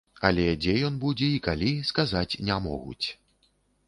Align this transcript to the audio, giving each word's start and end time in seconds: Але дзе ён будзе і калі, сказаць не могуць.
Але 0.27 0.43
дзе 0.61 0.73
ён 0.87 0.95
будзе 1.03 1.27
і 1.33 1.41
калі, 1.47 1.69
сказаць 1.89 2.39
не 2.47 2.57
могуць. 2.69 3.07